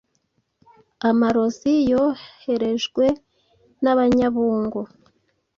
amarozi 1.09 1.71
yoherejwe 1.91 3.05
n’Abanyabungo, 3.83 4.81